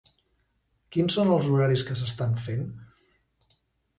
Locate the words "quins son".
0.95-1.33